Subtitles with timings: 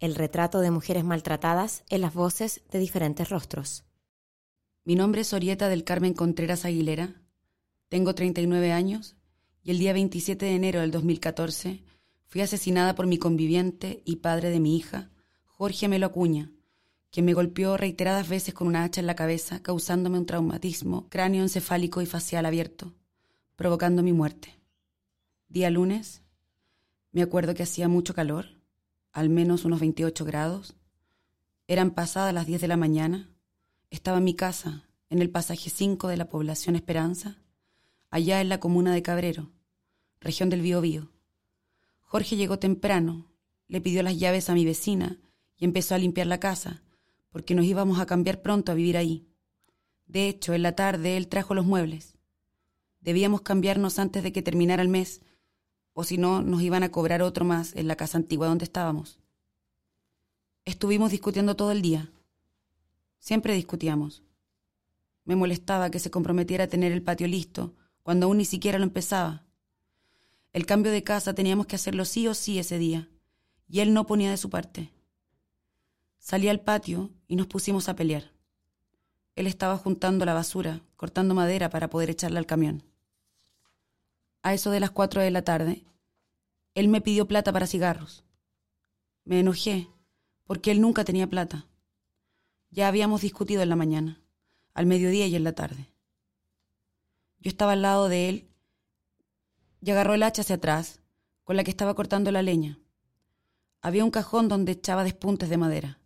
[0.00, 3.84] el retrato de mujeres maltratadas en las voces de diferentes rostros.
[4.82, 7.20] Mi nombre es Orieta del Carmen Contreras Aguilera.
[7.90, 9.16] Tengo 39 años
[9.62, 11.84] y el día 27 de enero del 2014
[12.24, 15.10] fui asesinada por mi conviviente y padre de mi hija,
[15.44, 16.50] Jorge Melo Acuña,
[17.10, 22.00] quien me golpeó reiteradas veces con una hacha en la cabeza, causándome un traumatismo cráneoencefálico
[22.00, 22.94] y facial abierto,
[23.54, 24.58] provocando mi muerte.
[25.48, 26.22] Día lunes,
[27.12, 28.59] me acuerdo que hacía mucho calor,
[29.12, 30.74] al menos unos 28 grados.
[31.66, 33.28] Eran pasadas las 10 de la mañana.
[33.90, 37.38] Estaba en mi casa, en el pasaje 5 de la población Esperanza,
[38.10, 39.50] allá en la comuna de Cabrero,
[40.20, 41.10] región del Biobío.
[42.02, 43.26] Jorge llegó temprano,
[43.68, 45.18] le pidió las llaves a mi vecina
[45.56, 46.82] y empezó a limpiar la casa,
[47.30, 49.26] porque nos íbamos a cambiar pronto a vivir ahí.
[50.06, 52.16] De hecho, en la tarde él trajo los muebles.
[53.00, 55.22] Debíamos cambiarnos antes de que terminara el mes,
[55.92, 59.18] o si no, nos iban a cobrar otro más en la casa antigua donde estábamos.
[60.64, 62.10] Estuvimos discutiendo todo el día.
[63.18, 64.22] Siempre discutíamos.
[65.24, 68.84] Me molestaba que se comprometiera a tener el patio listo cuando aún ni siquiera lo
[68.84, 69.44] empezaba.
[70.52, 73.08] El cambio de casa teníamos que hacerlo sí o sí ese día,
[73.68, 74.90] y él no ponía de su parte.
[76.18, 78.32] Salí al patio y nos pusimos a pelear.
[79.36, 82.82] Él estaba juntando la basura, cortando madera para poder echarla al camión.
[84.42, 85.84] A eso de las cuatro de la tarde,
[86.74, 88.24] él me pidió plata para cigarros.
[89.24, 89.88] Me enojé,
[90.44, 91.66] porque él nunca tenía plata.
[92.70, 94.20] Ya habíamos discutido en la mañana,
[94.72, 95.90] al mediodía y en la tarde.
[97.38, 98.50] Yo estaba al lado de él
[99.80, 101.00] y agarró el hacha hacia atrás,
[101.44, 102.78] con la que estaba cortando la leña.
[103.82, 106.00] Había un cajón donde echaba despuntes de madera.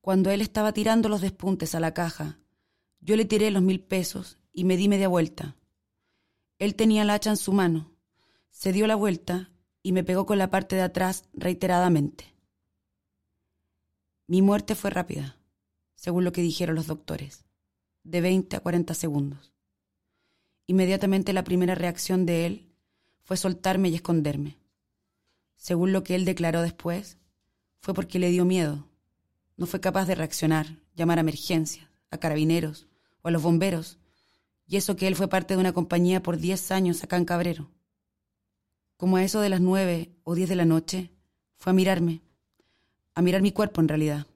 [0.00, 2.38] Cuando él estaba tirando los despuntes a la caja,
[3.00, 5.56] yo le tiré los mil pesos y me di media vuelta.
[6.58, 7.92] Él tenía el hacha en su mano,
[8.50, 9.50] se dio la vuelta
[9.82, 12.34] y me pegó con la parte de atrás reiteradamente.
[14.26, 15.38] Mi muerte fue rápida,
[15.94, 17.44] según lo que dijeron los doctores,
[18.02, 19.52] de 20 a 40 segundos.
[20.66, 22.68] Inmediatamente la primera reacción de él
[23.22, 24.58] fue soltarme y esconderme.
[25.56, 27.18] Según lo que él declaró después,
[27.80, 28.88] fue porque le dio miedo.
[29.56, 32.86] No fue capaz de reaccionar, llamar a emergencias, a carabineros
[33.22, 33.98] o a los bomberos,
[34.68, 37.70] y eso que él fue parte de una compañía por 10 años acá en Cabrero.
[38.98, 41.10] Como a eso de las nueve o diez de la noche,
[41.56, 42.20] fue a mirarme,
[43.14, 44.26] a mirar mi cuerpo en realidad.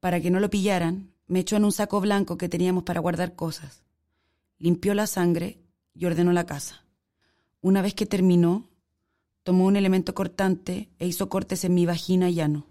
[0.00, 3.36] Para que no lo pillaran, me echó en un saco blanco que teníamos para guardar
[3.36, 3.84] cosas.
[4.58, 5.58] Limpió la sangre
[5.94, 6.84] y ordenó la casa.
[7.60, 8.68] Una vez que terminó,
[9.44, 12.66] tomó un elemento cortante e hizo cortes en mi vagina y ano.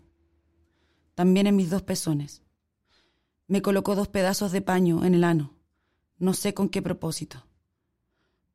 [1.15, 2.41] También en mis dos pezones.
[3.47, 5.53] Me colocó dos pedazos de paño en el ano.
[6.23, 7.43] No sé con qué propósito.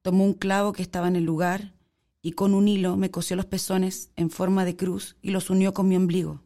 [0.00, 1.74] Tomó un clavo que estaba en el lugar
[2.22, 5.74] y con un hilo me cosió los pezones en forma de cruz y los unió
[5.74, 6.40] con mi ombligo.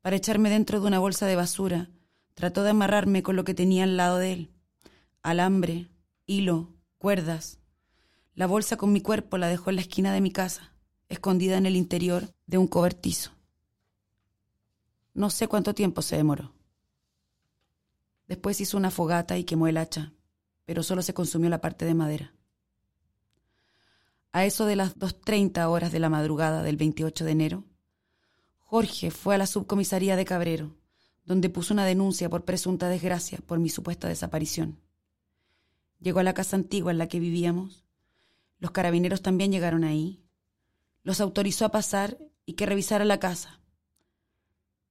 [0.00, 1.88] Para echarme dentro de una bolsa de basura,
[2.34, 4.50] trató de amarrarme con lo que tenía al lado de él.
[5.22, 5.88] Alambre,
[6.26, 7.60] hilo, cuerdas.
[8.34, 10.72] La bolsa con mi cuerpo la dejó en la esquina de mi casa,
[11.10, 13.30] escondida en el interior de un cobertizo.
[15.14, 16.52] No sé cuánto tiempo se demoró.
[18.32, 20.14] Después hizo una fogata y quemó el hacha,
[20.64, 22.32] pero solo se consumió la parte de madera.
[24.32, 27.64] A eso de las 2.30 horas de la madrugada del 28 de enero,
[28.58, 30.74] Jorge fue a la subcomisaría de Cabrero,
[31.26, 34.80] donde puso una denuncia por presunta desgracia por mi supuesta desaparición.
[36.00, 37.84] Llegó a la casa antigua en la que vivíamos.
[38.60, 40.24] Los carabineros también llegaron ahí.
[41.02, 43.60] Los autorizó a pasar y que revisara la casa.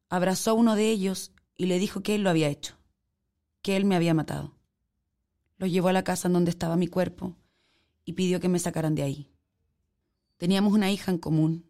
[0.10, 2.78] Abrazó a uno de ellos y le dijo que él lo había hecho,
[3.62, 4.56] que él me había matado.
[5.58, 7.36] Lo llevó a la casa en donde estaba mi cuerpo
[8.06, 9.31] y pidió que me sacaran de ahí.
[10.38, 11.69] Teníamos una hija en común.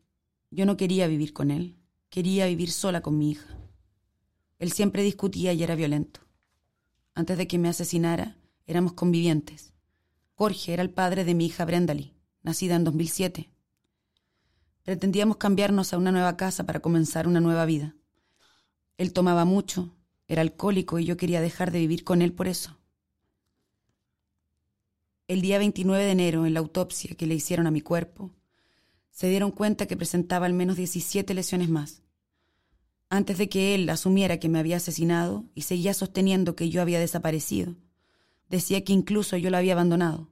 [0.49, 1.77] Yo no quería vivir con él.
[2.09, 3.57] quería vivir sola con mi hija.
[4.59, 6.19] Él siempre discutía y era violento.
[7.13, 9.73] Antes de que me asesinara, éramos convivientes.
[10.35, 13.49] Jorge era el padre de mi hija Brendali, nacida en 2007.
[14.83, 17.95] Pretendíamos cambiarnos a una nueva casa para comenzar una nueva vida.
[18.97, 19.95] Él tomaba mucho,
[20.31, 22.77] era alcohólico y yo quería dejar de vivir con él por eso.
[25.27, 28.31] El día 29 de enero, en la autopsia que le hicieron a mi cuerpo,
[29.09, 32.01] se dieron cuenta que presentaba al menos 17 lesiones más.
[33.09, 37.01] Antes de que él asumiera que me había asesinado y seguía sosteniendo que yo había
[37.01, 37.75] desaparecido,
[38.47, 40.29] decía que incluso yo la había abandonado.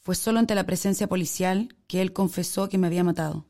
[0.00, 3.46] Fue solo ante la presencia policial que él confesó que me había matado.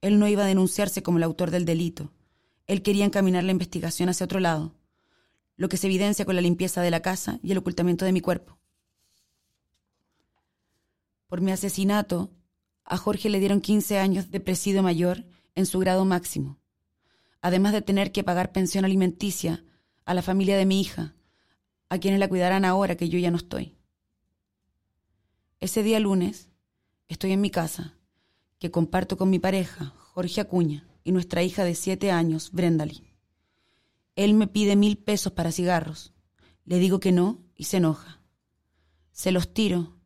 [0.00, 2.10] Él no iba a denunciarse como el autor del delito.
[2.72, 4.74] Él quería encaminar la investigación hacia otro lado,
[5.56, 8.22] lo que se evidencia con la limpieza de la casa y el ocultamiento de mi
[8.22, 8.58] cuerpo.
[11.26, 12.30] Por mi asesinato,
[12.86, 16.60] a Jorge le dieron 15 años de presidio mayor en su grado máximo,
[17.42, 19.62] además de tener que pagar pensión alimenticia
[20.06, 21.14] a la familia de mi hija,
[21.90, 23.76] a quienes la cuidarán ahora que yo ya no estoy.
[25.60, 26.48] Ese día lunes
[27.06, 27.98] estoy en mi casa,
[28.58, 33.12] que comparto con mi pareja, Jorge Acuña, y nuestra hija de siete años, Brendali.
[34.16, 36.12] Él me pide mil pesos para cigarros.
[36.64, 38.20] Le digo que no y se enoja.
[39.10, 39.96] Se los tiro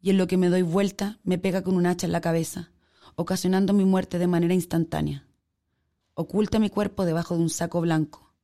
[0.00, 2.70] y en lo que me doy vuelta me pega con un hacha en la cabeza,
[3.16, 5.26] ocasionando mi muerte de manera instantánea.
[6.14, 8.34] Oculta mi cuerpo debajo de un saco blanco,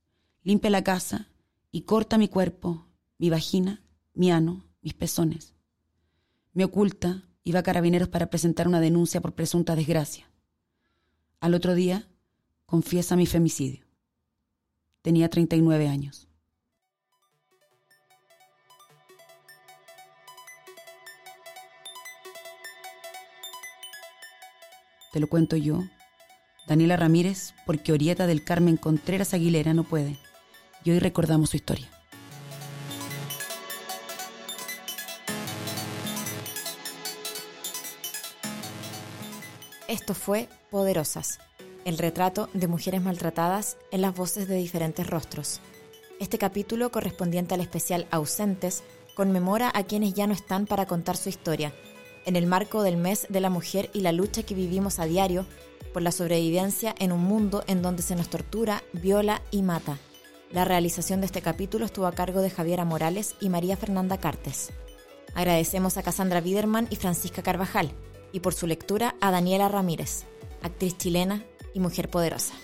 [0.42, 1.28] limpia la casa
[1.70, 2.88] y corta mi cuerpo,
[3.18, 3.82] mi vagina,
[4.12, 5.54] mi ano, mis pezones.
[6.52, 10.31] Me oculta y va a carabineros para presentar una denuncia por presunta desgracia.
[11.42, 12.08] Al otro día,
[12.64, 13.84] confiesa mi femicidio.
[15.02, 16.28] Tenía 39 años.
[25.12, 25.84] te lo cuento yo,
[26.66, 30.16] Daniela Ramírez, porque Orieta del Carmen Contreras Aguilera no puede.
[30.84, 31.86] Y hoy recordamos su historia.
[39.86, 41.38] Esto fue Poderosas,
[41.84, 45.60] el retrato de mujeres maltratadas en las voces de diferentes rostros.
[46.18, 48.82] Este capítulo, correspondiente al especial Ausentes,
[49.14, 51.74] conmemora a quienes ya no están para contar su historia
[52.24, 55.44] en el marco del mes de la mujer y la lucha que vivimos a diario
[55.92, 59.98] por la sobrevivencia en un mundo en donde se nos tortura, viola y mata.
[60.52, 64.72] La realización de este capítulo estuvo a cargo de Javiera Morales y María Fernanda Cartes.
[65.34, 67.92] Agradecemos a Cassandra Biderman y Francisca Carvajal,
[68.32, 70.24] y por su lectura a Daniela Ramírez,
[70.62, 71.44] actriz chilena
[71.74, 72.54] y mujer poderosa.